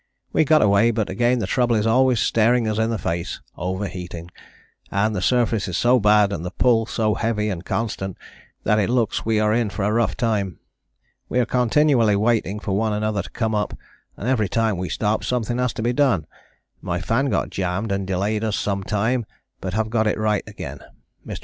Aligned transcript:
We 0.33 0.45
got 0.45 0.63
away 0.63 0.89
but 0.89 1.11
again 1.11 1.37
the 1.37 1.45
trouble 1.45 1.75
is 1.75 1.85
always 1.85 2.19
staring 2.19 2.67
us 2.67 2.79
in 2.79 2.89
the 2.89 2.97
face, 2.97 3.39
overheating, 3.55 4.31
and 4.89 5.15
the 5.15 5.21
surface 5.21 5.67
is 5.67 5.77
so 5.77 5.99
bad 5.99 6.33
and 6.33 6.43
the 6.43 6.49
pull 6.49 6.87
so 6.87 7.13
heavy 7.13 7.49
and 7.49 7.63
constant 7.63 8.17
that 8.63 8.79
it 8.79 8.89
looks 8.89 9.27
we 9.27 9.39
are 9.39 9.53
in 9.53 9.69
for 9.69 9.85
a 9.85 9.93
rough 9.93 10.17
time. 10.17 10.57
We 11.29 11.37
are 11.37 11.45
continually 11.45 12.15
waiting 12.15 12.59
for 12.59 12.71
one 12.75 12.93
another 12.93 13.21
to 13.21 13.29
come 13.29 13.53
up, 13.53 13.77
and 14.17 14.27
every 14.27 14.49
time 14.49 14.77
we 14.77 14.89
stop 14.89 15.23
something 15.23 15.59
has 15.59 15.71
to 15.73 15.83
be 15.83 15.93
done, 15.93 16.25
my 16.81 16.99
fan 16.99 17.27
got 17.27 17.51
jammed 17.51 17.91
and 17.91 18.07
delayed 18.07 18.43
us 18.43 18.57
some 18.57 18.83
time, 18.83 19.27
but 19.59 19.75
have 19.75 19.91
got 19.91 20.07
it 20.07 20.17
right 20.17 20.43
again. 20.47 20.79
Mr. 21.27 21.37